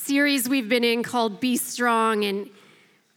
[0.00, 2.48] series we've been in called Be Strong, and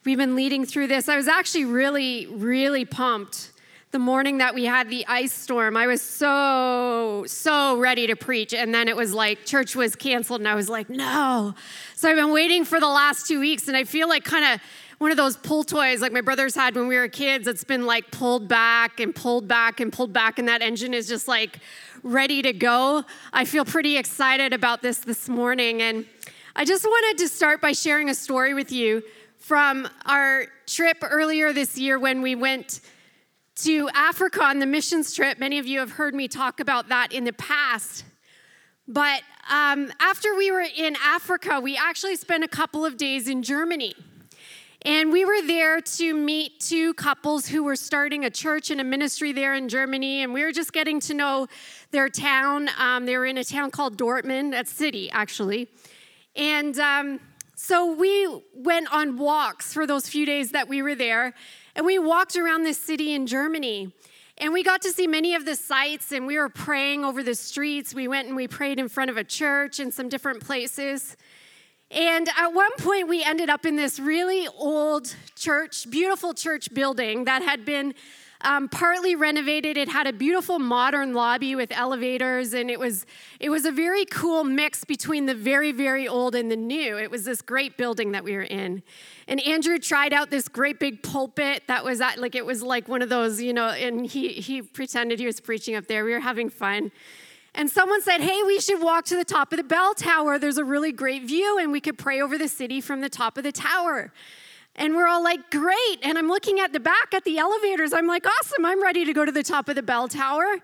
[0.03, 1.07] we've been leading through this.
[1.07, 3.51] I was actually really, really pumped
[3.91, 5.77] the morning that we had the ice storm.
[5.77, 10.41] I was so, so ready to preach, and then it was like church was canceled,
[10.41, 11.55] and I was like, no.
[11.95, 14.61] So I've been waiting for the last two weeks, and I feel like kind of
[14.97, 17.85] one of those pull toys like my brothers had when we were kids that's been
[17.85, 21.59] like pulled back and pulled back and pulled back and that engine is just like
[22.03, 26.05] ready to go i feel pretty excited about this this morning and
[26.55, 29.01] I just wanted to start by sharing a story with you
[29.39, 32.81] from our trip earlier this year when we went
[33.55, 35.39] to Africa on the missions trip.
[35.39, 38.05] Many of you have heard me talk about that in the past.
[38.87, 43.41] But um, after we were in Africa, we actually spent a couple of days in
[43.41, 43.95] Germany.
[44.83, 48.83] And we were there to meet two couples who were starting a church and a
[48.83, 50.21] ministry there in Germany.
[50.21, 51.47] And we were just getting to know
[51.89, 52.69] their town.
[52.77, 55.69] Um, they were in a town called Dortmund, a city, actually.
[56.35, 57.19] And um,
[57.55, 61.33] so we went on walks for those few days that we were there,
[61.75, 63.91] and we walked around this city in Germany.
[64.39, 67.35] And we got to see many of the sights, and we were praying over the
[67.35, 67.93] streets.
[67.93, 71.15] We went and we prayed in front of a church in some different places.
[71.91, 77.25] And at one point, we ended up in this really old church, beautiful church building
[77.25, 77.93] that had been
[78.43, 79.77] um, partly renovated.
[79.77, 83.05] It had a beautiful modern lobby with elevators, and it was
[83.39, 86.97] it was a very cool mix between the very very old and the new.
[86.97, 88.83] It was this great building that we were in,
[89.27, 92.87] and Andrew tried out this great big pulpit that was at like it was like
[92.87, 96.03] one of those you know, and he he pretended he was preaching up there.
[96.03, 96.91] We were having fun.
[97.55, 100.39] And someone said, Hey, we should walk to the top of the bell tower.
[100.39, 103.37] There's a really great view, and we could pray over the city from the top
[103.37, 104.11] of the tower.
[104.75, 105.99] And we're all like, great.
[106.01, 107.93] And I'm looking at the back at the elevators.
[107.93, 110.57] I'm like, awesome, I'm ready to go to the top of the bell tower.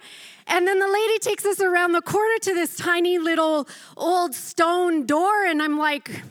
[0.47, 5.05] And then the lady takes us around the corner to this tiny little old stone
[5.05, 5.45] door.
[5.45, 6.23] And I'm like,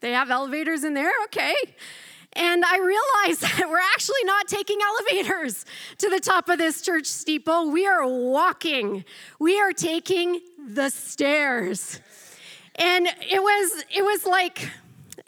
[0.00, 1.12] they have elevators in there?
[1.26, 1.54] Okay.
[2.32, 5.64] And I realized that we're actually not taking elevators
[5.98, 7.70] to the top of this church steeple.
[7.70, 9.04] We are walking,
[9.38, 12.00] we are taking the stairs.
[12.76, 14.68] And it was, it was like,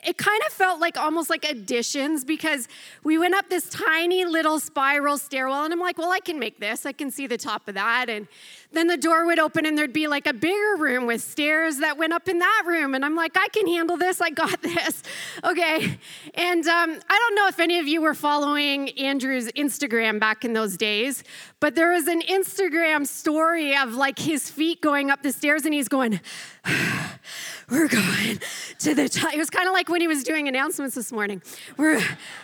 [0.06, 2.68] it kind of felt like almost like additions because
[3.02, 6.60] we went up this tiny little spiral stairwell and I'm like, well, I can make
[6.60, 6.86] this.
[6.86, 8.08] I can see the top of that.
[8.08, 8.28] And
[8.70, 11.98] then the door would open and there'd be like a bigger room with stairs that
[11.98, 12.94] went up in that room.
[12.94, 14.20] And I'm like, I can handle this.
[14.20, 15.02] I got this.
[15.42, 15.98] Okay.
[16.34, 20.52] And um, I don't know if any of you were following Andrew's Instagram back in
[20.52, 21.24] those days,
[21.58, 25.72] but there was an Instagram story of like his feet going up the stairs and
[25.72, 26.20] he's going,
[27.70, 28.38] we're going
[28.78, 29.32] to the top.
[29.32, 31.42] It was kind of like when he was doing announcements this morning.
[31.78, 32.02] We're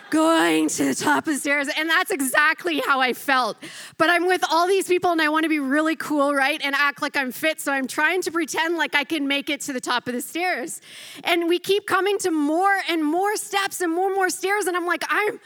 [0.09, 1.69] going to the top of the stairs.
[1.77, 3.57] And that's exactly how I felt.
[3.99, 6.59] But I'm with all these people and I want to be really cool, right?
[6.63, 7.61] And act like I'm fit.
[7.61, 10.21] So I'm trying to pretend like I can make it to the top of the
[10.21, 10.81] stairs.
[11.23, 14.65] And we keep coming to more and more steps and more and more stairs.
[14.65, 15.39] And I'm like, I'm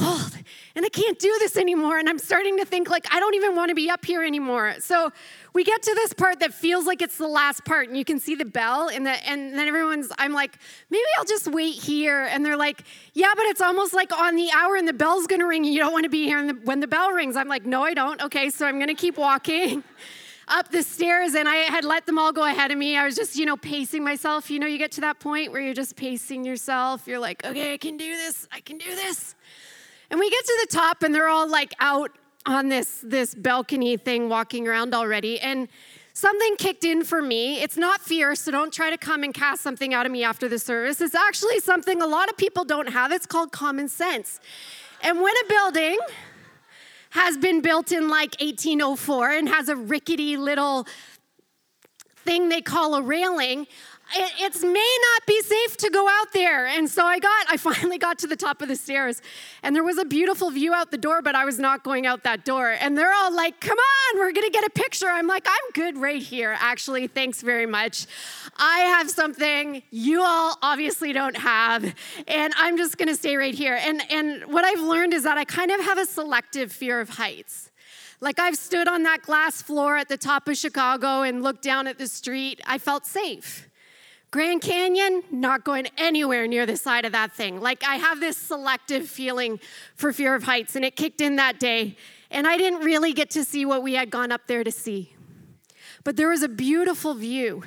[0.00, 0.34] old
[0.78, 1.98] and I can't do this anymore.
[1.98, 4.76] And I'm starting to think like I don't even want to be up here anymore.
[4.78, 5.12] So
[5.52, 8.20] we get to this part that feels like it's the last part, and you can
[8.20, 10.56] see the bell, and, the, and then everyone's, I'm like,
[10.88, 12.28] maybe I'll just wait here.
[12.30, 15.48] And they're like, yeah, but it's almost like on the hour, and the bell's gonna
[15.48, 17.34] ring, and you don't wanna be here the, when the bell rings.
[17.34, 18.22] I'm like, no, I don't.
[18.22, 19.82] Okay, so I'm gonna keep walking.
[20.50, 22.96] up the stairs and I had let them all go ahead of me.
[22.96, 24.50] I was just, you know, pacing myself.
[24.50, 27.06] You know, you get to that point where you're just pacing yourself.
[27.06, 28.48] You're like, okay, I can do this.
[28.50, 29.34] I can do this.
[30.10, 32.12] And we get to the top and they're all like out
[32.46, 35.68] on this this balcony thing walking around already and
[36.14, 37.60] something kicked in for me.
[37.62, 40.48] It's not fear, so don't try to come and cast something out of me after
[40.48, 41.00] the service.
[41.00, 43.12] It's actually something a lot of people don't have.
[43.12, 44.40] It's called common sense.
[45.02, 45.98] And when a building
[47.10, 50.86] has been built in like 1804 and has a rickety little
[52.28, 53.66] thing they call a railing,
[54.14, 56.66] it, it may not be safe to go out there.
[56.66, 59.22] And so I got, I finally got to the top of the stairs
[59.62, 62.24] and there was a beautiful view out the door, but I was not going out
[62.24, 62.76] that door.
[62.80, 65.08] And they're all like, come on, we're gonna get a picture.
[65.08, 67.06] I'm like, I'm good right here, actually.
[67.06, 68.06] Thanks very much.
[68.58, 71.94] I have something you all obviously don't have,
[72.26, 73.78] and I'm just gonna stay right here.
[73.80, 77.08] And, and what I've learned is that I kind of have a selective fear of
[77.08, 77.67] heights.
[78.20, 81.86] Like I've stood on that glass floor at the top of Chicago and looked down
[81.86, 83.68] at the street, I felt safe.
[84.30, 87.60] Grand Canyon, not going anywhere near the side of that thing.
[87.60, 89.58] Like, I have this selective feeling
[89.94, 91.96] for fear of heights, and it kicked in that day.
[92.30, 95.14] And I didn't really get to see what we had gone up there to see.
[96.04, 97.62] But there was a beautiful view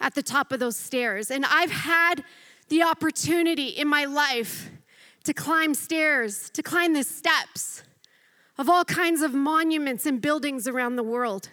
[0.00, 1.30] at the top of those stairs.
[1.30, 2.24] And I've had
[2.68, 4.70] the opportunity in my life
[5.24, 7.82] to climb stairs, to climb the steps
[8.60, 11.48] of all kinds of monuments and buildings around the world.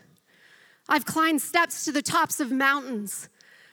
[0.89, 3.29] I've climbed steps to the tops of mountains.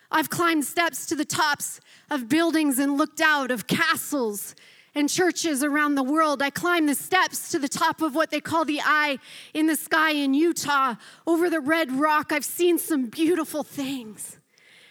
[0.08, 1.80] I've climbed steps to the tops
[2.12, 4.54] of buildings and looked out of castles
[4.94, 6.42] and churches around the world.
[6.42, 9.18] I climbed the steps to the top of what they call the eye
[9.52, 10.94] in the sky in Utah
[11.26, 12.30] over the red rock.
[12.30, 14.38] I've seen some beautiful things.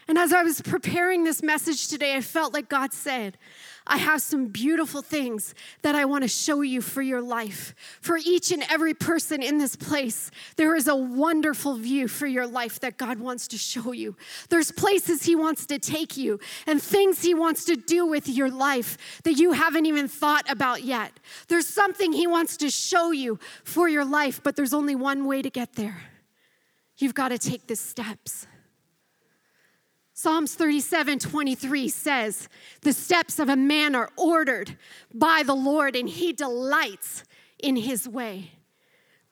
[0.06, 3.38] And as I was preparing this message today, I felt like God said,
[3.86, 7.76] I have some beautiful things that I want to show you for your life.
[8.02, 12.48] For each and every person in this place, there is a wonderful view for your
[12.48, 14.16] life that God wants to show you.
[14.50, 18.50] There's places He wants to take you and things He wants to do with your
[18.50, 21.12] life that you haven't even thought about yet.
[21.50, 25.42] There's something He wants to show you for your life, but there's only one way
[25.42, 26.04] to get there.
[26.98, 28.48] You've got to take the steps.
[30.24, 32.48] Psalms 37 23 says,
[32.80, 34.78] The steps of a man are ordered
[35.14, 37.26] by the Lord, and he delights
[37.60, 38.52] in his way.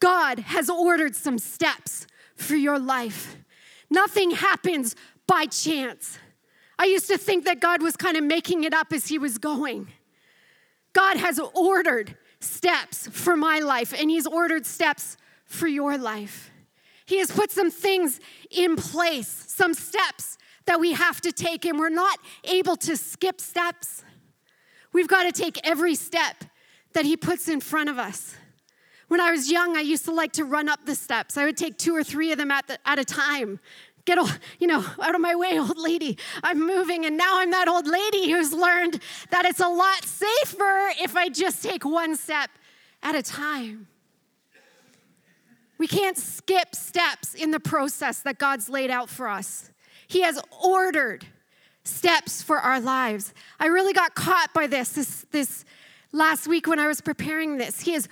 [0.02, 3.38] God has ordered some steps for your life.
[3.90, 4.98] Nothing happens
[5.28, 6.20] by chance.
[6.78, 9.38] I used to think that God was kind of making it up as he was
[9.38, 9.88] going.
[10.92, 15.16] God has ordered steps for my life, and he's ordered steps
[15.46, 16.52] for your life.
[17.06, 21.80] He has put some things in place, some steps that we have to take, and
[21.80, 24.04] we're not able to skip steps.
[24.94, 26.44] We've got to take every step
[26.94, 28.36] that He puts in front of us.
[29.08, 31.38] When I was young, I used to like to run up the steps.
[31.38, 33.60] I would take two or three of them at, the, at a time.
[34.06, 36.18] Get, all, you know, out of my way, old lady.
[36.44, 40.92] I'm moving, and now I'm that old lady who's learned that it's a lot safer
[41.02, 42.50] if I just take one step
[43.04, 43.88] at a time.
[45.78, 49.71] We can't skip steps in the process that God's laid out for us.
[50.12, 51.26] He has ordered
[51.86, 53.34] steps for our lives.
[53.62, 55.64] I really got caught by this, this this
[56.12, 57.80] last week when I was preparing this.
[57.80, 58.10] He has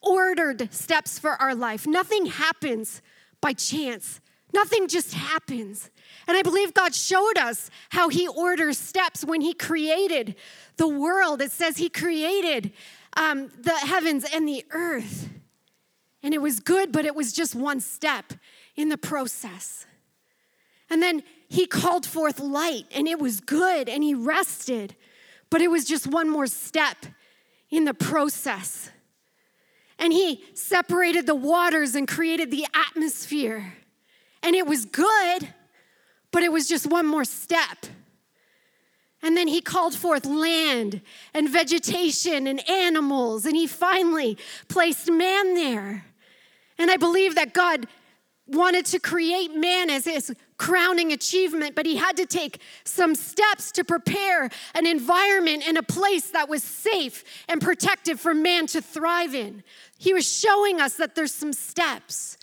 [0.00, 1.88] ordered steps for our life.
[1.88, 3.02] Nothing happens
[3.40, 4.20] by chance.
[4.54, 5.90] Nothing just happens.
[6.28, 10.36] And I believe God showed us how He orders steps when He created
[10.76, 11.42] the world.
[11.42, 12.70] It says He created
[13.16, 15.28] um, the heavens and the earth.
[16.22, 18.34] And it was good, but it was just one step
[18.76, 19.84] in the process.
[20.88, 24.94] And then he called forth light and it was good and he rested.
[25.50, 26.96] But it was just one more step
[27.70, 28.90] in the process.
[29.98, 33.74] And he separated the waters and created the atmosphere.
[34.44, 35.52] And it was good,
[36.30, 37.84] but it was just one more step.
[39.20, 41.02] And then he called forth land
[41.34, 44.38] and vegetation and animals, and he finally
[44.68, 46.06] placed man there.
[46.78, 47.86] And I believe that God
[48.46, 53.72] wanted to create man as his crowning achievement, but he had to take some steps
[53.72, 58.82] to prepare an environment and a place that was safe and protective for man to
[58.82, 59.64] thrive in.
[59.96, 62.36] He was showing us that there's some steps.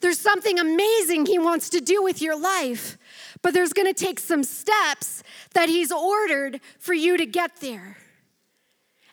[0.00, 2.98] There's something amazing he wants to do with your life,
[3.40, 5.22] but there's gonna take some steps
[5.54, 7.98] that he's ordered for you to get there.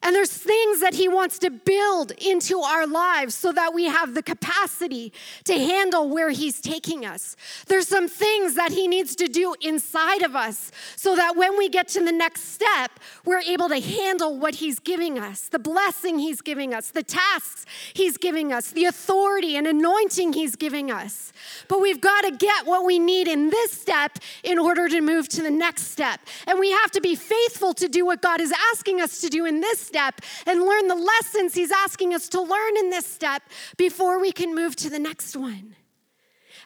[0.03, 4.13] And there's things that He wants to build into our lives so that we have
[4.13, 5.11] the capacity
[5.45, 7.35] to handle where He's taking us.
[7.67, 11.69] There's some things that He needs to do inside of us so that when we
[11.69, 12.91] get to the next step,
[13.25, 17.65] we're able to handle what He's giving us, the blessing He's giving us, the tasks
[17.93, 21.33] He's giving us, the authority and anointing He's giving us.
[21.67, 25.27] But we've got to get what we need in this step in order to move
[25.29, 26.19] to the next step.
[26.45, 29.45] And we have to be faithful to do what God is asking us to do
[29.45, 33.43] in this step and learn the lessons He's asking us to learn in this step
[33.77, 35.75] before we can move to the next one.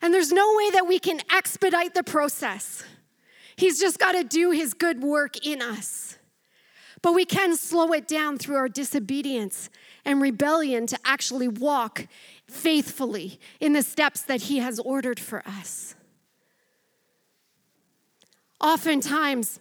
[0.02, 2.84] And there's no way that we can expedite the process.
[3.56, 6.18] He's just got to do His good work in us.
[7.02, 9.70] But we can slow it down through our disobedience
[10.06, 12.08] and rebellion to actually walk
[12.48, 15.96] faithfully in the steps that He has ordered for us.
[18.60, 19.60] Oftentimes,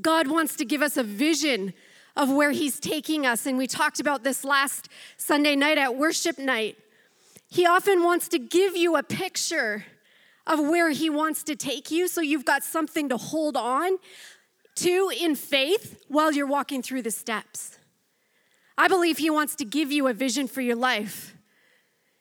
[0.00, 1.74] God wants to give us a vision
[2.16, 3.46] of where He's taking us.
[3.46, 6.78] And we talked about this last Sunday night at worship night.
[7.48, 9.84] He often wants to give you a picture
[10.46, 13.98] of where He wants to take you so you've got something to hold on
[14.76, 17.78] to in faith while you're walking through the steps.
[18.78, 21.34] I believe He wants to give you a vision for your life.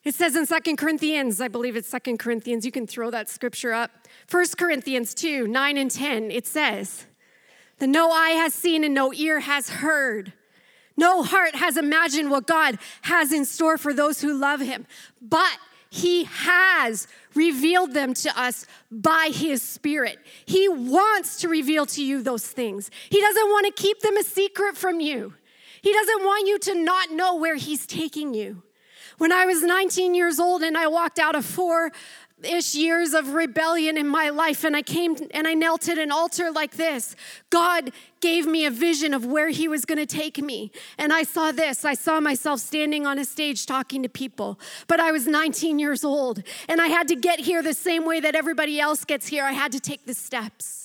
[0.03, 3.73] It says in Second Corinthians, I believe it's Second Corinthians, you can throw that scripture
[3.73, 3.89] up.
[4.27, 7.05] First Corinthians 2 9 and 10, it says,
[7.79, 10.33] The no eye has seen and no ear has heard.
[10.97, 14.85] No heart has imagined what God has in store for those who love him.
[15.21, 15.57] But
[15.95, 20.19] he has revealed them to us by His Spirit.
[20.45, 22.91] He wants to reveal to you those things.
[23.09, 25.35] He doesn't want to keep them a secret from you.
[25.81, 28.63] He doesn't want you to not know where He's taking you.
[29.19, 31.93] When I was 19 years old and I walked out of four
[32.45, 36.11] ish years of rebellion in my life and I came and I knelt at an
[36.11, 37.15] altar like this.
[37.49, 40.71] God gave me a vision of where He was going to take me.
[40.97, 44.59] And I saw this I saw myself standing on a stage talking to people.
[44.87, 48.19] But I was 19 years old and I had to get here the same way
[48.19, 49.43] that everybody else gets here.
[49.43, 50.84] I had to take the steps.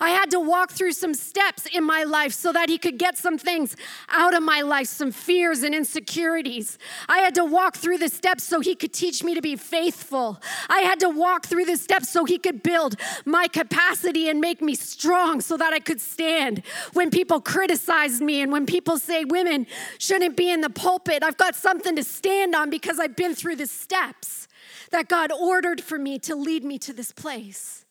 [0.00, 3.16] I had to walk through some steps in my life so that He could get
[3.16, 3.76] some things
[4.08, 6.78] out of my life, some fears and insecurities.
[7.08, 10.40] I had to walk through the steps so He could teach me to be faithful.
[10.68, 14.60] I had to walk through the steps so He could build my capacity and make
[14.60, 16.62] me strong so that I could stand.
[16.92, 19.66] When people criticize me and when people say women
[19.98, 23.56] shouldn't be in the pulpit, I've got something to stand on because I've been through
[23.56, 24.48] the steps
[24.90, 27.85] that God ordered for me to lead me to this place.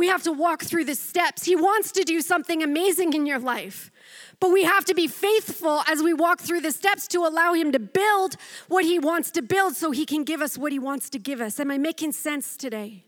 [0.00, 1.44] We have to walk through the steps.
[1.44, 3.90] He wants to do something amazing in your life.
[4.40, 7.70] But we have to be faithful as we walk through the steps to allow Him
[7.72, 8.36] to build
[8.68, 11.42] what He wants to build so He can give us what He wants to give
[11.42, 11.60] us.
[11.60, 13.04] Am I making sense today?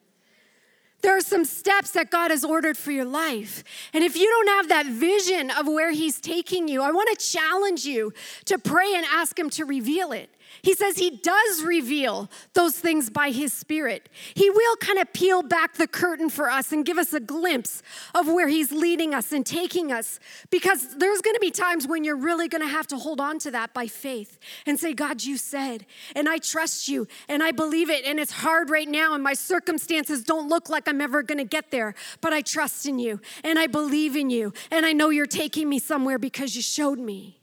[1.00, 3.64] There are some steps that God has ordered for your life.
[3.94, 7.26] And if you don't have that vision of where He's taking you, I want to
[7.26, 8.12] challenge you
[8.44, 10.28] to pray and ask Him to reveal it.
[10.60, 14.08] He says he does reveal those things by his spirit.
[14.34, 17.82] He will kind of peel back the curtain for us and give us a glimpse
[18.14, 22.04] of where he's leading us and taking us because there's going to be times when
[22.04, 25.24] you're really going to have to hold on to that by faith and say, God,
[25.24, 28.04] you said, and I trust you and I believe it.
[28.04, 31.44] And it's hard right now, and my circumstances don't look like I'm ever going to
[31.44, 35.08] get there, but I trust in you and I believe in you and I know
[35.10, 37.41] you're taking me somewhere because you showed me.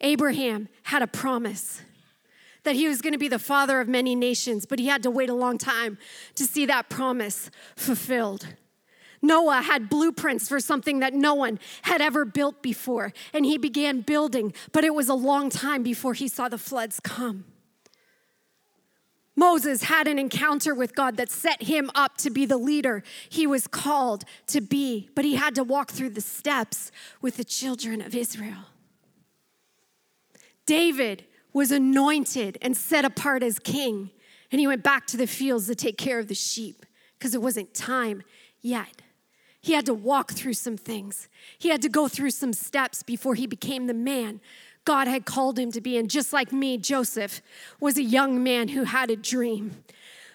[0.00, 1.82] Abraham had a promise
[2.62, 5.10] that he was going to be the father of many nations, but he had to
[5.10, 5.98] wait a long time
[6.34, 8.46] to see that promise fulfilled.
[9.22, 14.00] Noah had blueprints for something that no one had ever built before, and he began
[14.00, 17.44] building, but it was a long time before he saw the floods come.
[19.36, 23.46] Moses had an encounter with God that set him up to be the leader he
[23.46, 26.90] was called to be, but he had to walk through the steps
[27.22, 28.66] with the children of Israel.
[30.70, 34.10] David was anointed and set apart as king,
[34.52, 36.86] and he went back to the fields to take care of the sheep
[37.18, 38.22] because it wasn't time
[38.60, 39.02] yet.
[39.60, 41.28] He had to walk through some things.
[41.58, 44.40] He had to go through some steps before he became the man
[44.84, 45.96] God had called him to be.
[45.98, 47.42] And just like me, Joseph
[47.80, 49.82] was a young man who had a dream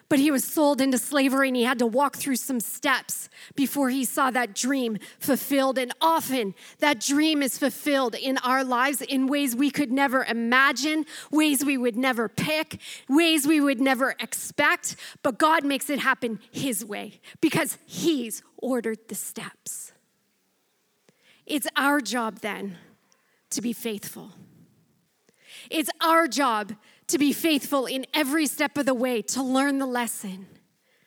[0.08, 3.90] but he was sold into slavery and he had to walk through some steps before
[3.90, 5.78] he saw that dream fulfilled.
[5.78, 11.06] And often that dream is fulfilled in our lives in ways we could never imagine,
[11.32, 14.96] ways we would never pick, ways we would never expect.
[15.24, 19.92] But God makes it happen his way because he's ordered the steps.
[21.46, 22.78] It's our job then
[23.52, 24.32] to be faithful.
[25.70, 26.74] It's our job
[27.08, 30.48] to be faithful in every step of the way, to learn the lesson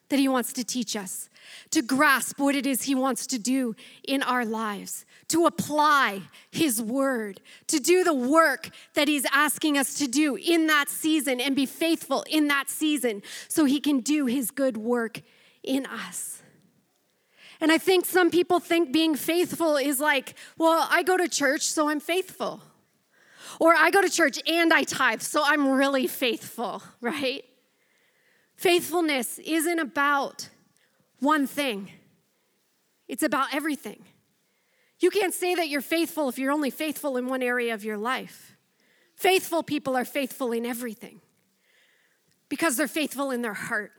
[0.08, 1.28] that He wants to teach us,
[1.70, 3.74] to grasp what it is He wants to do
[4.06, 9.94] in our lives, to apply His word, to do the work that He's asking us
[9.94, 14.26] to do in that season and be faithful in that season so He can do
[14.26, 15.20] His good work
[15.62, 16.42] in us.
[17.60, 21.62] And I think some people think being faithful is like, well, I go to church,
[21.62, 22.62] so I'm faithful.
[23.60, 27.44] Or I go to church and I tithe, so I'm really faithful, right?
[28.56, 30.48] Faithfulness isn't about
[31.20, 31.90] one thing,
[33.06, 34.04] it's about everything.
[35.00, 37.96] You can't say that you're faithful if you're only faithful in one area of your
[37.96, 38.56] life.
[39.14, 41.20] Faithful people are faithful in everything
[42.48, 43.92] because they're faithful in their heart.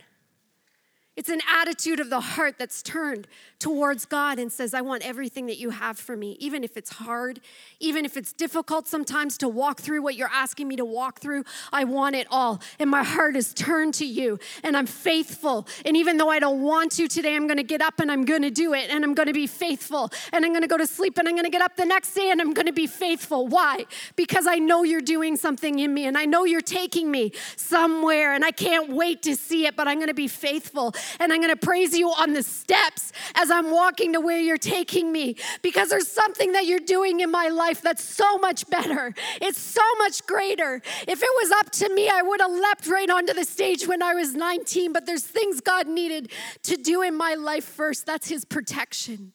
[1.20, 3.28] It's an attitude of the heart that's turned
[3.60, 6.92] towards God and says, I want everything that you have for me, even if it's
[6.92, 7.42] hard,
[7.82, 11.44] even if it's difficult sometimes to walk through what you're asking me to walk through.
[11.74, 12.62] I want it all.
[12.80, 15.68] And my heart is turned to you, and I'm faithful.
[15.84, 18.24] And even though I don't want to today, I'm going to get up and I'm
[18.24, 20.10] going to do it, and I'm going to be faithful.
[20.32, 22.14] And I'm going to go to sleep, and I'm going to get up the next
[22.14, 23.46] day, and I'm going to be faithful.
[23.46, 23.86] Why?
[24.16, 28.34] Because I know you're doing something in me, and I know you're taking me somewhere,
[28.34, 31.42] and I can't wait to see it, but I'm going to be faithful And I'm
[31.42, 35.36] going to praise you on the steps as I'm walking to where you're taking me
[35.62, 39.14] because there's something that you're doing in my life that's so much better.
[39.42, 40.82] It's so much greater.
[41.08, 44.02] If it was up to me, I would have leapt right onto the stage when
[44.02, 46.32] I was 19, but there's things God needed
[46.64, 48.06] to do in my life first.
[48.06, 49.34] That's His protection.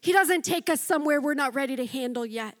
[0.00, 2.56] He doesn't take us somewhere we're not ready to handle yet.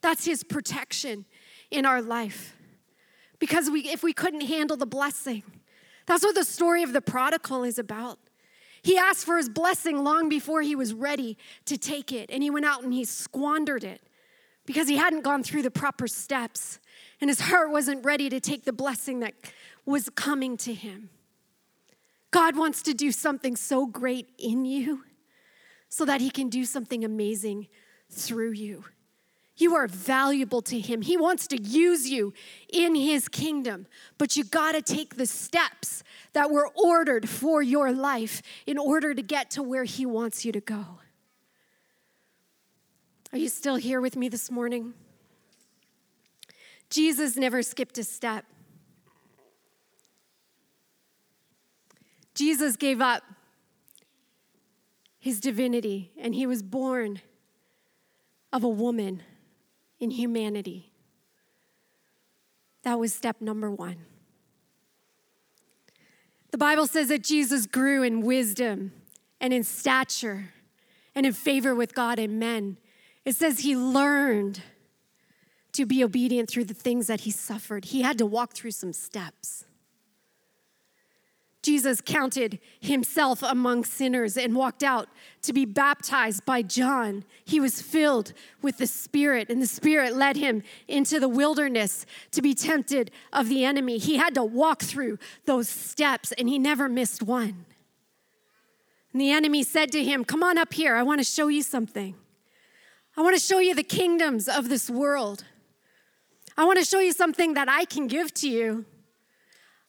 [0.00, 1.24] That's His protection
[1.70, 2.54] in our life.
[3.38, 5.42] Because we, if we couldn't handle the blessing,
[6.08, 8.18] that's what the story of the prodigal is about.
[8.80, 11.36] He asked for his blessing long before he was ready
[11.66, 14.00] to take it, and he went out and he squandered it
[14.64, 16.80] because he hadn't gone through the proper steps,
[17.20, 19.34] and his heart wasn't ready to take the blessing that
[19.84, 21.10] was coming to him.
[22.30, 25.04] God wants to do something so great in you
[25.90, 27.68] so that he can do something amazing
[28.10, 28.84] through you.
[29.58, 31.02] You are valuable to Him.
[31.02, 32.32] He wants to use you
[32.72, 33.86] in His kingdom,
[34.16, 39.14] but you got to take the steps that were ordered for your life in order
[39.14, 41.00] to get to where He wants you to go.
[43.32, 44.94] Are you still here with me this morning?
[46.88, 48.46] Jesus never skipped a step.
[52.34, 53.22] Jesus gave up
[55.18, 57.20] his divinity and he was born
[58.52, 59.22] of a woman
[60.00, 60.92] in humanity.
[62.82, 63.96] That was step number one.
[66.50, 68.92] The Bible says that Jesus grew in wisdom
[69.40, 70.50] and in stature
[71.14, 72.78] and in favor with God and men.
[73.24, 74.62] It says he learned
[75.72, 77.86] to be obedient through the things that he suffered.
[77.86, 79.64] He had to walk through some steps.
[81.62, 85.08] Jesus counted himself among sinners and walked out
[85.42, 87.24] to be baptized by John.
[87.44, 92.42] He was filled with the Spirit, and the Spirit led him into the wilderness to
[92.42, 93.98] be tempted of the enemy.
[93.98, 97.66] He had to walk through those steps, and he never missed one.
[99.12, 101.62] And the enemy said to him, Come on up here, I want to show you
[101.62, 102.14] something.
[103.16, 105.42] I want to show you the kingdoms of this world.
[106.56, 108.84] I want to show you something that I can give to you.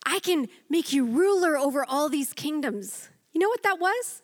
[0.09, 3.09] I can make you ruler over all these kingdoms.
[3.31, 4.23] You know what that was?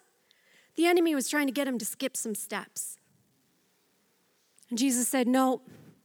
[0.75, 2.97] The enemy was trying to get him to skip some steps.
[4.71, 5.61] And Jesus said, No,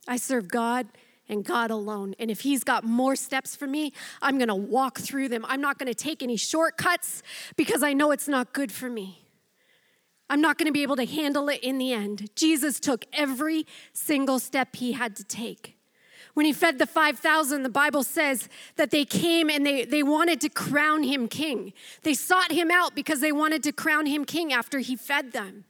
[0.07, 0.87] I serve God
[1.31, 2.15] and God alone.
[2.19, 5.47] And if He's got more steps for me, I'm gonna walk through them.
[5.49, 7.23] I'm not gonna take any shortcuts
[7.57, 9.25] because I know it's not good for me.
[10.29, 12.29] I'm not gonna be able to handle it in the end.
[12.37, 15.80] Jesus took every single step He had to take.
[16.41, 20.41] When he fed the 5,000, the Bible says that they came and they, they wanted
[20.41, 21.75] to crown him king.
[22.03, 25.67] They sought him out because they wanted to crown him king after he fed them.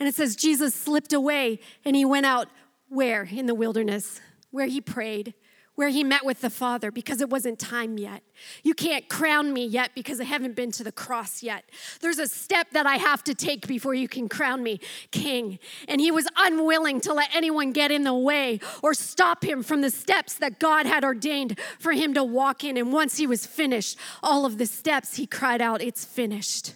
[0.00, 2.48] And it says Jesus slipped away and he went out
[2.88, 3.22] where?
[3.22, 4.20] In the wilderness,
[4.50, 5.32] where he prayed
[5.80, 8.22] where he met with the Father because it wasn't time yet.
[8.62, 11.64] You can't crown me yet because I haven't been to the cross yet.
[12.02, 14.78] There's a step that I have to take before you can crown me
[15.10, 15.58] king.
[15.88, 19.80] And he was unwilling to let anyone get in the way or stop him from
[19.80, 22.76] the steps that God had ordained for him to walk in.
[22.76, 26.74] And once he was finished, all of the steps, he cried out, It's finished.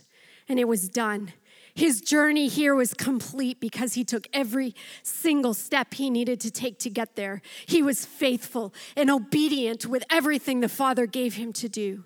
[0.49, 1.35] And it was done.
[1.75, 6.79] His journey here was complete because he took every single step he needed to take
[6.81, 7.43] to get there.
[7.67, 12.05] He was faithful and obedient with everything the Father gave him to do.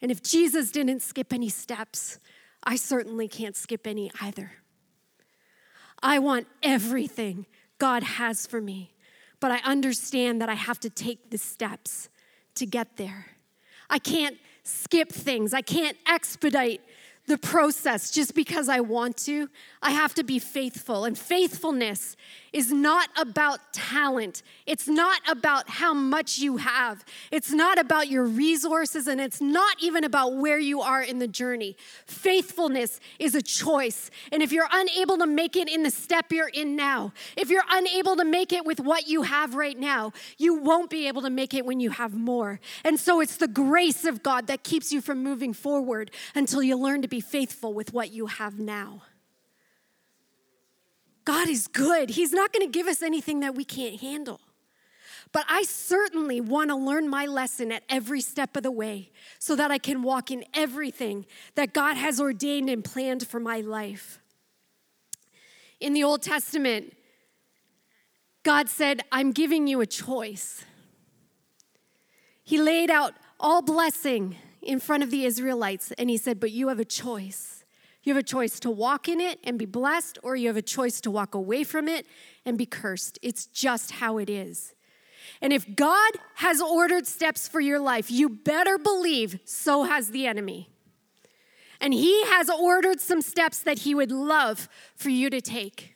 [0.00, 2.18] And if Jesus didn't skip any steps,
[2.64, 4.52] I certainly can't skip any either.
[6.02, 7.46] I want everything
[7.78, 8.94] God has for me,
[9.40, 12.08] but I understand that I have to take the steps
[12.54, 13.26] to get there.
[13.90, 16.80] I can't skip things, I can't expedite
[17.26, 19.48] the process just because I want to.
[19.80, 21.04] I have to be faithful.
[21.04, 22.16] And faithfulness
[22.52, 28.24] is not about talent, it's not about how much you have, it's not about your
[28.24, 31.76] resources, and it's not even about where you are in the journey.
[32.06, 34.10] Faithfulness is a choice.
[34.30, 37.64] And if you're unable to make it in the step you're in now, if you're
[37.70, 41.30] unable to make it with what you have right now, you won't be able to
[41.30, 42.60] make it when you have more.
[42.84, 46.76] And so it's the grace of God that keeps you from moving forward until you
[46.76, 49.02] learn to be faithful with what you have now.
[51.26, 52.08] God is good.
[52.08, 54.40] He's not going to give us anything that we can't handle.
[55.30, 59.54] But I certainly want to learn my lesson at every step of the way so
[59.56, 64.18] that I can walk in everything that God has ordained and planned for my life.
[65.80, 66.94] In the Old Testament,
[68.42, 70.64] God said, I'm giving you a choice.
[72.42, 76.68] He laid out all blessing in front of the Israelites and he said, But you
[76.68, 77.62] have a choice.
[78.02, 80.62] You have a choice to walk in it and be blessed, or you have a
[80.62, 82.06] choice to walk away from it
[82.44, 83.18] and be cursed.
[83.22, 84.74] It's just how it is.
[85.40, 90.26] And if God has ordered steps for your life, you better believe so has the
[90.26, 90.68] enemy.
[91.80, 95.94] And He has ordered some steps that He would love for you to take.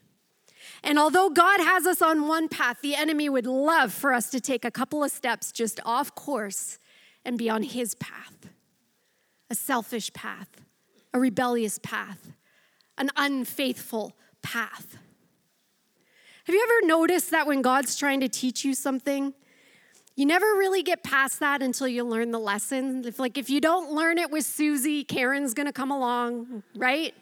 [0.85, 4.41] And although God has us on one path, the enemy would love for us to
[4.41, 6.79] take a couple of steps just off course
[7.25, 8.51] and be on His path
[9.51, 10.49] a selfish path,
[11.13, 12.33] a rebellious path,
[12.99, 14.99] an unfaithful path.
[16.45, 19.35] Have you ever noticed that when God's trying to teach you something,
[20.17, 23.05] you never really get past that until you learn the lesson.
[23.05, 27.15] If like if you don't learn it with Susie, Karen's to come along, right?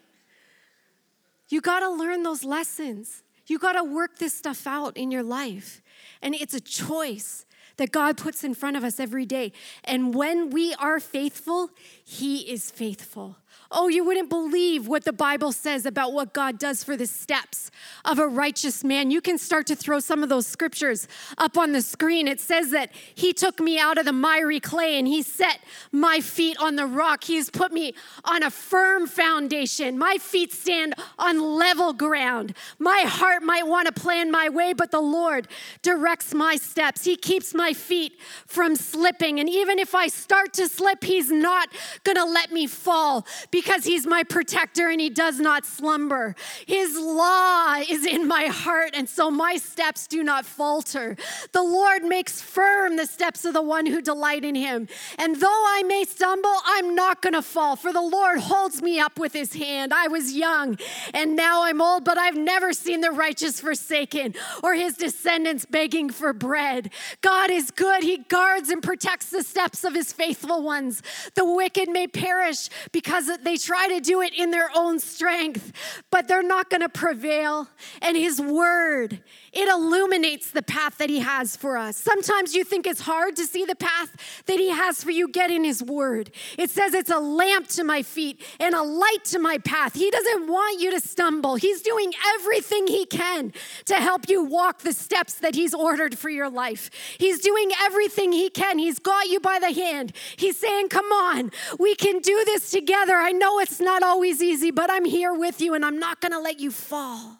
[1.49, 3.21] You got to learn those lessons.
[3.47, 5.81] You got to work this stuff out in your life.
[6.21, 7.44] And it's a choice
[7.77, 9.51] that God puts in front of us every day.
[9.83, 11.69] And when we are faithful,
[12.03, 13.37] He is faithful.
[13.77, 17.69] Oh, you wouldn't believe what the Bible says about what God does for the steps
[18.05, 19.11] of a righteous man.
[19.11, 22.25] You can start to throw some of those scriptures up on the screen.
[22.29, 25.59] It says that He took me out of the miry clay and He set
[25.91, 27.25] my feet on the rock.
[27.25, 29.97] He's put me on a firm foundation.
[29.97, 32.55] My feet stand on level ground.
[32.79, 35.49] My heart might want to plan my way, but the Lord
[35.81, 37.03] directs my steps.
[37.03, 38.13] He keeps my feet
[38.45, 39.41] from slipping.
[39.41, 41.67] And even if I start to slip, He's not
[42.05, 46.35] going to let me fall because he's my protector and he does not slumber.
[46.65, 51.17] His law is in my heart, and so my steps do not falter.
[51.51, 54.87] The Lord makes firm the steps of the one who delight in him.
[55.17, 58.99] And though I may stumble, I'm not going to fall, for the Lord holds me
[58.99, 59.93] up with his hand.
[59.93, 60.77] I was young
[61.13, 66.09] and now I'm old, but I've never seen the righteous forsaken or his descendants begging
[66.09, 66.91] for bread.
[67.21, 68.03] God is good.
[68.03, 71.01] He guards and protects the steps of his faithful ones.
[71.35, 75.71] The wicked may perish because they try to do it in their own strength,
[76.11, 77.67] but they're not going to prevail.
[78.01, 79.21] And His Word,
[79.55, 81.95] it illuminates the path that He has for us.
[81.95, 85.29] Sometimes you think it's hard to see the path that He has for you.
[85.29, 86.31] Get in His Word.
[86.57, 89.95] It says it's a lamp to my feet and a light to my path.
[89.95, 91.55] He doesn't want you to stumble.
[91.55, 93.53] He's doing everything He can
[93.85, 96.91] to help you walk the steps that He's ordered for your life.
[97.17, 98.77] He's doing everything He can.
[98.77, 100.11] He's got you by the hand.
[100.35, 103.15] He's saying, Come on, we can do this together.
[103.15, 106.39] I know it's not always easy, but I'm here with you and I'm not gonna
[106.39, 107.39] let you fall.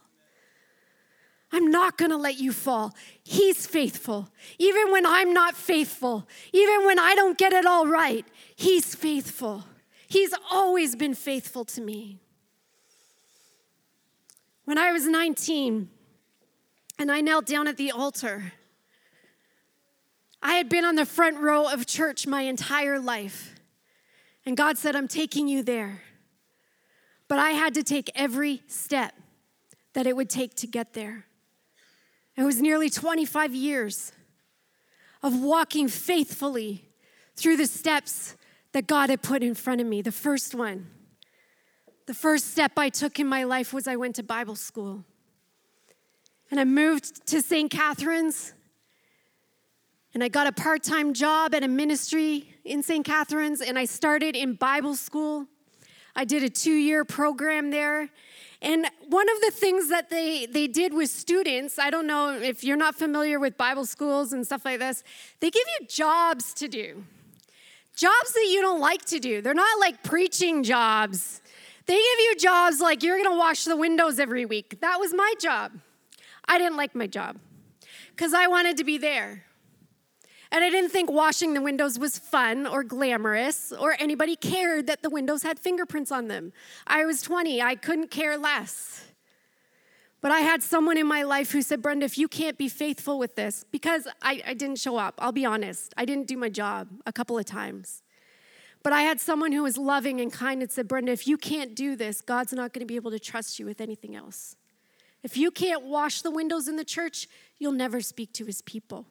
[1.55, 2.93] I'm not gonna let you fall.
[3.23, 4.27] He's faithful.
[4.59, 8.25] Even when I'm not faithful, even when I don't get it all right,
[8.57, 9.63] He's faithful.
[10.09, 12.19] He's always been faithful to me.
[14.65, 15.89] When I was 19
[16.99, 18.51] and I knelt down at the altar,
[20.43, 23.55] I had been on the front row of church my entire life.
[24.45, 26.01] And God said, I'm taking you there.
[27.29, 29.13] But I had to take every step
[29.93, 31.25] that it would take to get there.
[32.37, 34.11] It was nearly 25 years
[35.23, 36.85] of walking faithfully
[37.35, 38.35] through the steps
[38.73, 40.01] that God had put in front of me.
[40.01, 40.87] The first one,
[42.05, 45.03] the first step I took in my life was I went to Bible school.
[46.51, 47.71] And I moved to St.
[47.71, 48.53] Catharines
[50.15, 53.05] and I got a part time job at a ministry in St.
[53.05, 55.45] Catharines, and I started in Bible school.
[56.15, 58.09] I did a two year program there.
[58.61, 62.63] And one of the things that they, they did with students, I don't know if
[62.63, 65.03] you're not familiar with Bible schools and stuff like this,
[65.39, 67.03] they give you jobs to do.
[67.95, 69.41] Jobs that you don't like to do.
[69.41, 71.41] They're not like preaching jobs.
[71.85, 74.81] They give you jobs like you're gonna wash the windows every week.
[74.81, 75.71] That was my job.
[76.47, 77.37] I didn't like my job
[78.09, 79.44] because I wanted to be there.
[80.55, 85.01] And I didn't think washing the windows was fun or glamorous or anybody cared that
[85.01, 86.53] the windows had fingerprints on them.
[86.87, 89.03] I was 20, I couldn't care less.
[90.21, 93.19] But I had someone in my life who said, Brenda, if you can't be faithful
[93.19, 96.47] with this, because I, I didn't show up, I'll be honest, I didn't do my
[96.47, 98.01] job a couple of times.
[98.81, 101.75] But I had someone who was loving and kind and said, Brenda, if you can't
[101.75, 104.55] do this, God's not going to be able to trust you with anything else.
[105.21, 107.27] If you can't wash the windows in the church,
[107.59, 109.05] you'll never speak to his people.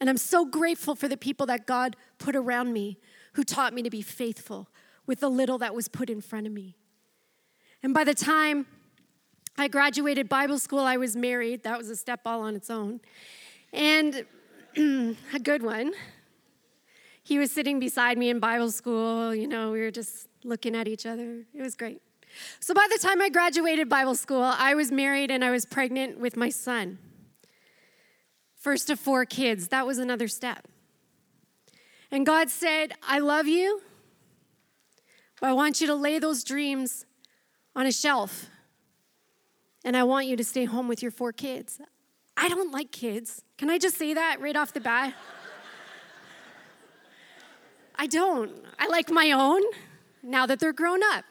[0.00, 2.98] And I'm so grateful for the people that God put around me
[3.34, 4.68] who taught me to be faithful
[5.06, 6.76] with the little that was put in front of me.
[7.82, 8.66] And by the time
[9.56, 11.62] I graduated Bible school, I was married.
[11.62, 13.00] That was a step all on its own.
[13.72, 14.26] And
[14.76, 15.92] a good one.
[17.22, 19.34] He was sitting beside me in Bible school.
[19.34, 21.44] You know, we were just looking at each other.
[21.54, 22.02] It was great.
[22.60, 26.18] So by the time I graduated Bible school, I was married and I was pregnant
[26.18, 26.98] with my son.
[28.56, 30.66] First of four kids, that was another step.
[32.10, 33.82] And God said, I love you,
[35.40, 37.04] but I want you to lay those dreams
[37.74, 38.46] on a shelf.
[39.84, 41.80] And I want you to stay home with your four kids.
[42.36, 43.42] I don't like kids.
[43.56, 45.14] Can I just say that right off the bat?
[47.98, 48.52] I don't.
[48.78, 49.62] I like my own.
[50.22, 51.24] now that they're grown up.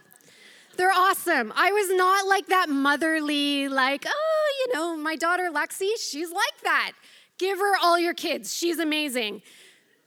[0.78, 1.54] They're awesome.
[1.56, 6.62] I was not like that motherly, like, oh, you know, my daughter Lexi, she's like
[6.64, 6.92] that.
[7.38, 8.56] Give her all your kids.
[8.56, 9.42] She's amazing.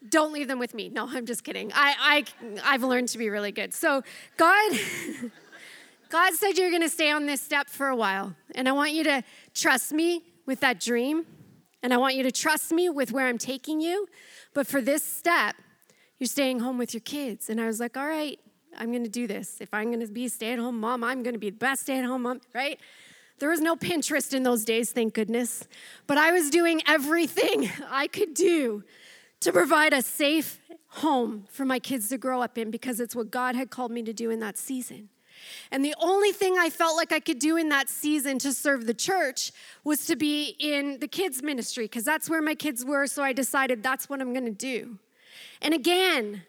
[0.08, 0.88] Don't leave them with me.
[0.88, 1.72] No, I'm just kidding.
[1.74, 2.24] I,
[2.64, 3.74] I, I've learned to be really good.
[3.74, 4.02] So
[4.36, 4.72] God,
[6.08, 8.92] God said you're going to stay on this step for a while, and I want
[8.92, 9.22] you to
[9.54, 11.26] trust me with that dream,
[11.82, 14.06] and I want you to trust me with where I'm taking you.
[14.54, 15.56] But for this step,
[16.18, 17.48] you're staying home with your kids.
[17.48, 18.38] And I was like, all right,
[18.76, 19.60] I'm going to do this.
[19.60, 21.56] If I'm going to be a stay at home mom, I'm going to be the
[21.56, 22.78] best stay at home mom, right?
[23.38, 25.66] There was no Pinterest in those days, thank goodness.
[26.06, 28.84] But I was doing everything I could do
[29.40, 33.30] to provide a safe home for my kids to grow up in because it's what
[33.30, 35.08] God had called me to do in that season.
[35.70, 38.86] And the only thing I felt like I could do in that season to serve
[38.86, 39.52] the church
[39.84, 43.06] was to be in the kids' ministry because that's where my kids were.
[43.06, 44.98] So I decided that's what I'm going to do.
[45.62, 46.42] And again,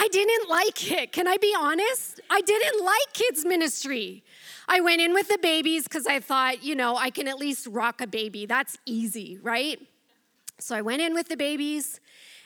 [0.00, 1.10] I didn't like it.
[1.10, 2.20] Can I be honest?
[2.30, 4.22] I didn't like kids' ministry.
[4.68, 7.66] I went in with the babies because I thought, you know, I can at least
[7.66, 8.46] rock a baby.
[8.46, 9.80] That's easy, right?
[10.60, 11.98] So I went in with the babies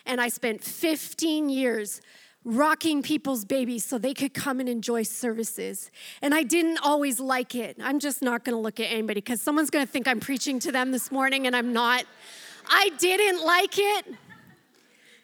[0.07, 2.01] and I spent 15 years
[2.43, 5.91] rocking people's babies so they could come and enjoy services.
[6.23, 7.77] And I didn't always like it.
[7.79, 10.57] I'm just not going to look at anybody because someone's going to think I'm preaching
[10.61, 12.05] to them this morning and I'm not.
[12.67, 14.05] I didn't like it.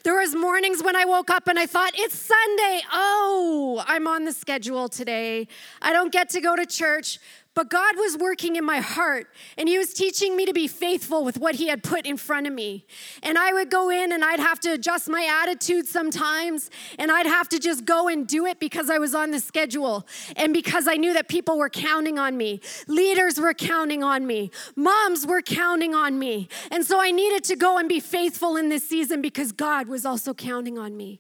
[0.04, 2.82] There was mornings when I woke up and I thought, it's Sunday.
[2.94, 5.46] Oh, I'm on the schedule today.
[5.82, 7.20] I don't get to go to church.
[7.56, 11.26] But God was working in my heart and He was teaching me to be faithful
[11.26, 12.86] with what He had put in front of me.
[13.24, 17.26] And I would go in and I'd have to adjust my attitude sometimes and I'd
[17.26, 20.88] have to just go and do it because I was on the schedule and because
[20.88, 22.62] I knew that people were counting on me.
[22.88, 24.52] Leaders were counting on me.
[24.76, 26.48] Moms were counting on me.
[26.70, 30.06] And so I needed to go and be faithful in this season because God was
[30.06, 31.20] also counting on me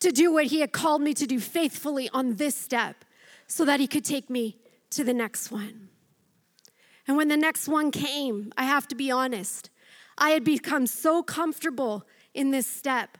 [0.00, 3.04] to do what He had called me to do faithfully on this step
[3.46, 4.56] so that He could take me
[4.96, 5.88] to the next one.
[7.06, 9.70] And when the next one came, I have to be honest,
[10.18, 12.04] I had become so comfortable
[12.34, 13.18] in this step,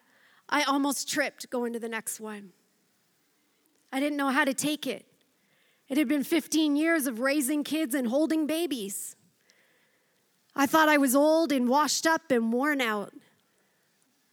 [0.49, 2.53] I almost tripped going to the next one.
[3.93, 5.07] I didn't know how to take it.
[5.89, 9.17] It had been 15 years of raising kids and holding babies.
[10.55, 13.13] I thought I was old and washed up and worn out.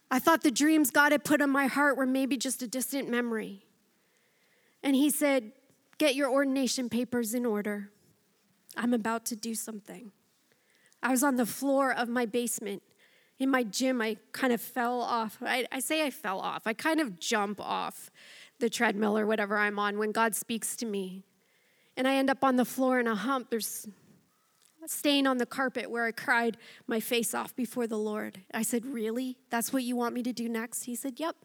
[0.09, 3.09] I thought the dreams God had put in my heart were maybe just a distant
[3.09, 3.65] memory.
[4.81, 5.51] And He said,
[5.97, 7.89] Get your ordination papers in order.
[8.75, 10.11] I'm about to do something.
[11.01, 12.81] I was on the floor of my basement.
[13.39, 15.37] In my gym, I kind of fell off.
[15.41, 16.65] I, I, say I fell off.
[16.65, 18.09] I kind of jump off
[18.59, 21.23] the treadmill or whatever I'm on when God speaks to me.
[21.97, 23.49] And I end up on the floor in a hump.
[23.49, 23.87] There's
[24.83, 28.39] a stain on the carpet where I cried my face off before the Lord.
[28.53, 29.37] I said, Really?
[29.49, 30.83] That's what you want me to do next?
[30.83, 31.35] He said, Yep.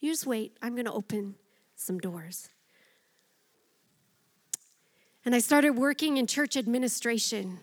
[0.00, 0.56] You just wait.
[0.62, 1.36] I'm going to open
[1.76, 2.48] some doors.
[5.28, 7.58] And I started working in church administration.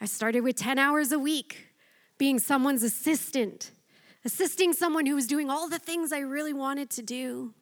[0.00, 1.68] I started with 10 hours a week,
[2.18, 3.70] being someone's assistant,
[4.24, 7.54] assisting someone who was doing all the things I really wanted to do.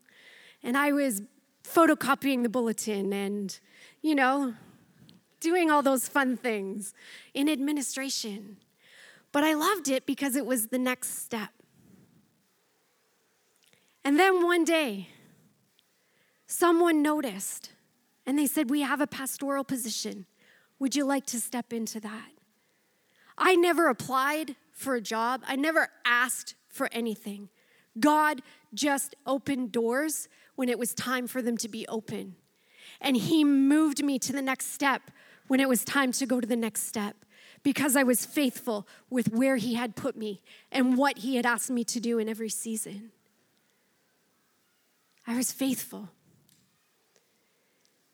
[0.63, 1.21] And I was
[1.63, 3.59] photocopying the bulletin and,
[4.01, 4.55] you know,
[5.41, 6.95] doing all those fun things
[7.35, 8.57] in administration.
[9.31, 11.51] But I loved it because it was the next step.
[14.03, 15.09] And then one day,
[16.47, 17.74] someone noticed
[18.27, 20.27] and they said, We have a pastoral position.
[20.79, 22.31] Would you like to step into that?
[23.37, 27.49] I never applied for a job, I never asked for anything.
[27.99, 32.35] God just opened doors when it was time for them to be open.
[33.01, 35.11] And He moved me to the next step
[35.47, 37.17] when it was time to go to the next step
[37.63, 41.71] because I was faithful with where He had put me and what He had asked
[41.71, 43.13] me to do in every season.
[45.27, 46.11] I was faithful.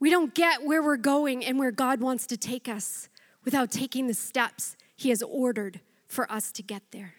[0.00, 3.08] We don't get where we're going and where God wants to take us
[3.44, 7.14] without taking the steps He has ordered for us to get there.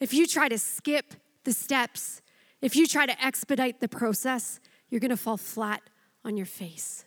[0.00, 2.22] If you try to skip the steps,
[2.60, 5.82] if you try to expedite the process, you're gonna fall flat
[6.24, 7.04] on your face.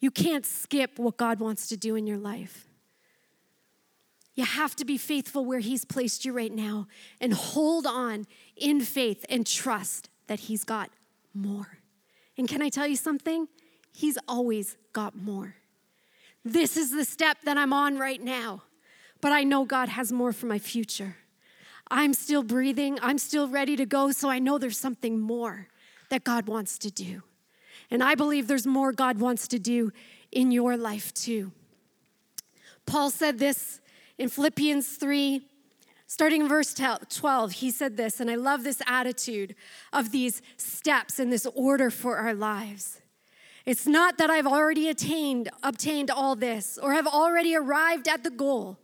[0.00, 2.68] You can't skip what God wants to do in your life.
[4.34, 6.88] You have to be faithful where He's placed you right now
[7.20, 8.26] and hold on
[8.56, 10.90] in faith and trust that He's got
[11.32, 11.75] more.
[12.38, 13.48] And can I tell you something?
[13.92, 15.56] He's always got more.
[16.44, 18.62] This is the step that I'm on right now,
[19.20, 21.16] but I know God has more for my future.
[21.90, 25.68] I'm still breathing, I'm still ready to go, so I know there's something more
[26.10, 27.22] that God wants to do.
[27.90, 29.92] And I believe there's more God wants to do
[30.32, 31.52] in your life too.
[32.86, 33.80] Paul said this
[34.18, 35.42] in Philippians 3
[36.18, 39.54] Starting in verse 12, he said this, and I love this attitude
[39.92, 43.02] of these steps and this order for our lives.
[43.66, 48.30] It's not that I've already attained, obtained all this or have already arrived at the
[48.30, 48.78] goal,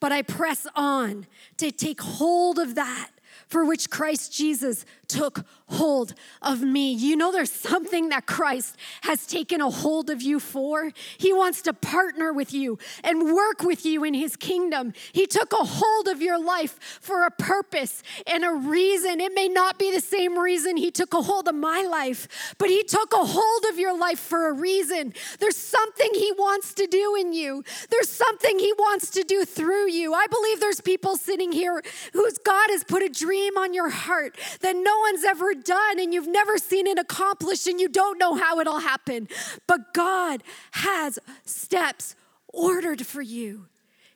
[0.00, 1.26] but I press on
[1.58, 3.10] to take hold of that
[3.48, 6.92] for which Christ Jesus took hold of me.
[6.92, 10.90] You know, there's something that Christ has taken a hold of you for.
[11.18, 14.92] He wants to partner with you and work with you in His kingdom.
[15.12, 19.20] He took a hold of your life for a purpose and a reason.
[19.20, 22.70] It may not be the same reason He took a hold of my life, but
[22.70, 25.12] He took a hold of your life for a reason.
[25.38, 29.90] There's something He wants to do in you, there's something He wants to do through
[29.90, 30.14] you.
[30.14, 34.36] I believe there's people sitting here whose God has put a dream on your heart
[34.60, 38.34] that no one's ever done and you've never seen it accomplished and you don't know
[38.34, 39.28] how it'll happen.
[39.66, 40.42] But God
[40.72, 42.14] has steps
[42.48, 43.66] ordered for you,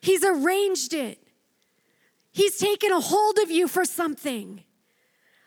[0.01, 1.19] He's arranged it.
[2.33, 4.65] He's taken a hold of you for something.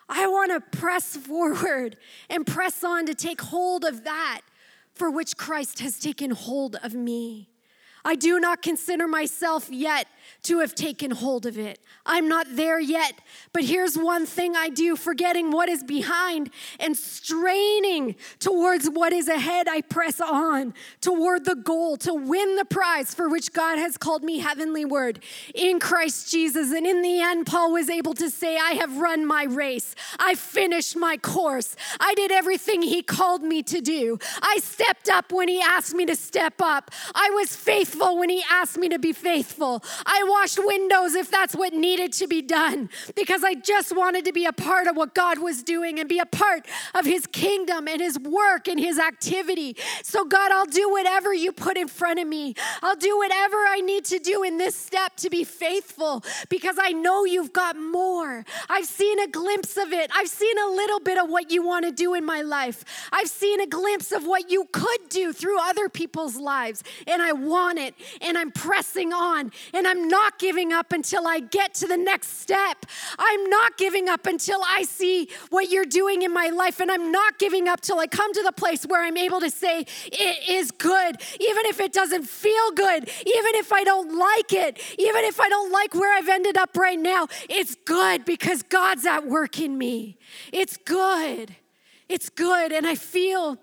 [0.07, 1.97] I want to press forward
[2.29, 4.41] and press on to take hold of that
[4.93, 7.49] for which Christ has taken hold of me.
[8.03, 10.07] I do not consider myself yet
[10.43, 11.79] to have taken hold of it.
[12.05, 13.13] I'm not there yet,
[13.51, 19.27] but here's one thing I do forgetting what is behind and straining towards what is
[19.27, 23.97] ahead, I press on toward the goal to win the prize for which God has
[23.97, 26.71] called me heavenly word in Christ Jesus.
[26.71, 30.35] And in the end, Paul was able to say, I have run my race, I
[30.35, 34.19] finished my course, I did everything he called me to do.
[34.41, 38.43] I stepped up when he asked me to step up, I was faithful when he
[38.49, 39.83] asked me to be faithful.
[40.05, 44.33] I washed windows if that's what needed to be done because I just wanted to
[44.33, 47.87] be a part of what God was doing and be a part of His kingdom
[47.87, 49.75] and His work and His activity.
[50.03, 52.55] So, God, I'll do whatever you put in front of me.
[52.81, 56.91] I'll do whatever I need to do in this step to be faithful because I
[56.91, 58.45] know you've got more.
[58.69, 61.85] I've seen a glimpse of it, I've seen a little bit of what you want
[61.85, 62.83] to do in my life.
[63.11, 67.31] I've seen a glimpse of what you could do through other people's lives, and I
[67.31, 71.87] want it, and I'm pressing on, and I'm not giving up until I get to
[71.87, 72.85] the next step.
[73.17, 76.79] I'm not giving up until I see what you're doing in my life.
[76.79, 79.49] And I'm not giving up till I come to the place where I'm able to
[79.49, 84.53] say, it is good, even if it doesn't feel good, even if I don't like
[84.53, 87.27] it, even if I don't like where I've ended up right now.
[87.49, 90.17] It's good because God's at work in me.
[90.51, 91.55] It's good.
[92.07, 92.71] It's good.
[92.71, 93.57] And I feel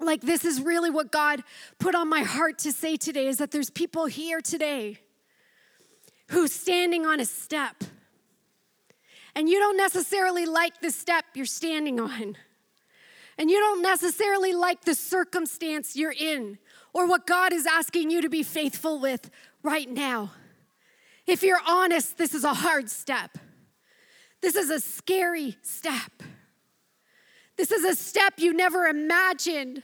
[0.00, 1.42] like this is really what God
[1.78, 4.98] put on my heart to say today is that there's people here today
[6.32, 7.84] who's standing on a step.
[9.34, 12.36] And you don't necessarily like the step you're standing on.
[13.38, 16.58] And you don't necessarily like the circumstance you're in
[16.92, 19.30] or what God is asking you to be faithful with
[19.62, 20.32] right now.
[21.26, 23.38] If you're honest, this is a hard step.
[24.40, 26.22] This is a scary step.
[27.56, 29.82] This is a step you never imagined.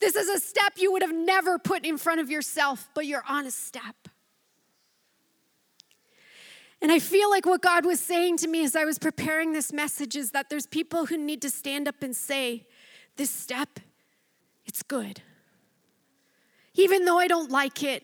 [0.00, 3.24] This is a step you would have never put in front of yourself, but you're
[3.28, 4.03] on a step.
[6.82, 9.72] And I feel like what God was saying to me as I was preparing this
[9.72, 12.66] message is that there's people who need to stand up and say,
[13.16, 13.80] This step,
[14.66, 15.22] it's good.
[16.74, 18.02] Even though I don't like it,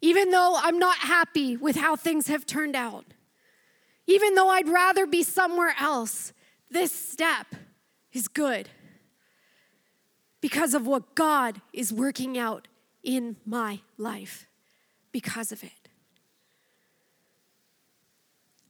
[0.00, 3.04] even though I'm not happy with how things have turned out,
[4.06, 6.32] even though I'd rather be somewhere else,
[6.70, 7.46] this step
[8.12, 8.68] is good
[10.40, 12.68] because of what God is working out
[13.02, 14.46] in my life
[15.12, 15.85] because of it.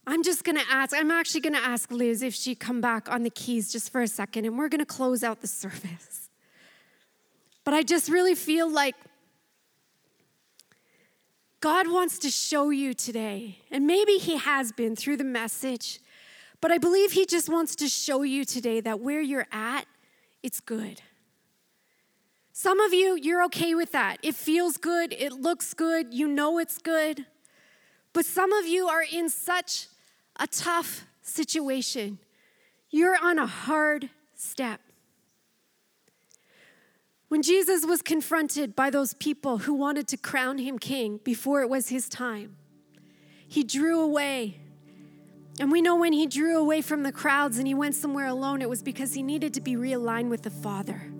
[0.09, 3.09] I'm just going to ask, I'm actually going to ask Liz if she come back
[3.11, 6.29] on the keys just for a second and we're going to close out the service.
[7.65, 8.95] But I just really feel like
[11.59, 15.99] God wants to show you today, and maybe He has been through the message,
[16.61, 19.85] but I believe He just wants to show you today that where you're at,
[20.41, 21.01] it's good.
[22.53, 24.17] Some of you, you're okay with that.
[24.23, 27.25] It feels good, it looks good, you know it's good.
[28.13, 29.87] But some of you are in such
[30.39, 32.19] a tough situation.
[32.89, 34.81] You're on a hard step.
[37.27, 41.69] When Jesus was confronted by those people who wanted to crown him king before it
[41.69, 42.55] was his time,
[43.47, 44.59] he drew away.
[45.59, 48.61] And we know when he drew away from the crowds and he went somewhere alone,
[48.61, 51.11] it was because he needed to be realigned with the Father.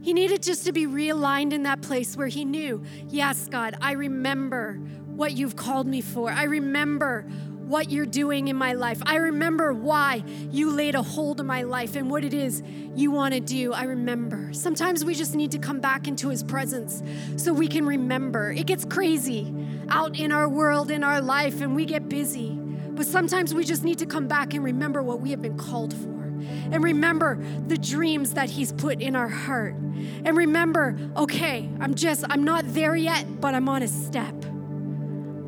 [0.00, 3.92] He needed just to be realigned in that place where he knew, yes, God, I
[3.92, 4.74] remember
[5.06, 6.30] what you've called me for.
[6.30, 7.26] I remember
[7.66, 9.02] what you're doing in my life.
[9.04, 12.62] I remember why you laid a hold of my life and what it is
[12.94, 13.72] you want to do.
[13.72, 14.52] I remember.
[14.52, 17.02] Sometimes we just need to come back into His presence
[17.36, 18.52] so we can remember.
[18.52, 19.52] It gets crazy
[19.88, 22.52] out in our world, in our life, and we get busy.
[22.52, 25.92] But sometimes we just need to come back and remember what we have been called
[25.92, 26.22] for.
[26.70, 29.74] And remember the dreams that He's put in our heart.
[29.74, 34.34] And remember, okay, I'm just, I'm not there yet, but I'm on a step.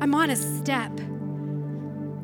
[0.01, 0.91] I'm on a step.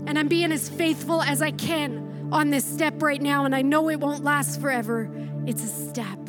[0.08, 3.46] And I'm being as faithful as I can on this step right now.
[3.46, 5.10] And I know it won't last forever.
[5.46, 6.20] It's a step.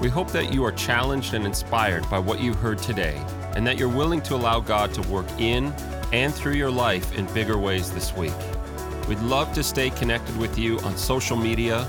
[0.00, 3.20] We hope that you are challenged and inspired by what you heard today,
[3.56, 5.72] and that you're willing to allow God to work in
[6.12, 8.34] and through your life in bigger ways this week.
[9.08, 11.88] We'd love to stay connected with you on social media,